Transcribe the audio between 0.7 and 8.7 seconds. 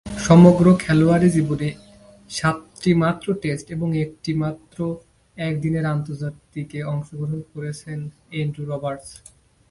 খেলোয়াড়ী জীবনে সাতটিমাত্র টেস্ট ও একটিমাত্র একদিনের আন্তর্জাতিকে অংশগ্রহণ করেছেন অ্যান্ড্রু